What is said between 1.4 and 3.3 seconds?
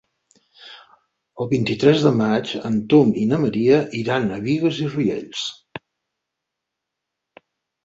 El vint-i-tres de maig en Tom i